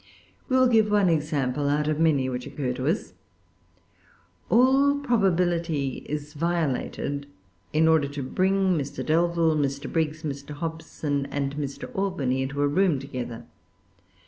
[0.49, 3.13] We will give one example out of many which occur to us.
[4.49, 7.27] All probability is violated
[7.71, 9.05] in order to bring Mr.
[9.05, 9.93] Delvile, Mr.
[9.93, 10.55] Briggs, Mr.
[10.55, 11.87] Hobson, and Mr.
[11.95, 13.45] Albany into a room together.